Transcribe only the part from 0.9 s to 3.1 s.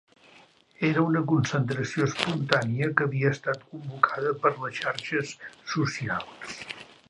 una concentració espontània que